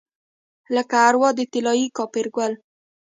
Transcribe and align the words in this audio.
لکه 0.75 0.95
اروا 1.07 1.29
د 1.37 1.39
طلايي 1.53 1.87
کاپرګل 1.97 2.53